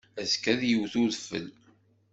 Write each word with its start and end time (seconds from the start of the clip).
Azekka 0.21 0.49
ad 0.53 0.61
yewt 0.69 0.93
udfel. 1.03 1.47